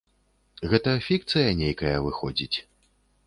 [0.71, 2.57] Гэта фікцыя нейкая выходзіць.